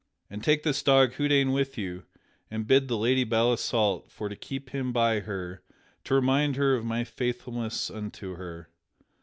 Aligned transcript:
And 0.31 0.43
take 0.43 0.63
this 0.63 0.81
dog 0.81 1.11
Houdaine 1.13 1.53
with 1.53 1.77
you 1.77 2.05
and 2.49 2.65
bid 2.65 2.87
the 2.87 2.97
Lady 2.97 3.23
Belle 3.23 3.53
Isoult 3.53 4.09
for 4.09 4.29
to 4.29 4.35
keep 4.35 4.71
him 4.71 4.91
by 4.91 5.19
her 5.19 5.61
to 6.05 6.15
remind 6.15 6.55
her 6.55 6.73
of 6.73 6.83
my 6.83 7.03
faithfulness 7.03 7.91
unto 7.91 8.35
her. 8.35 8.67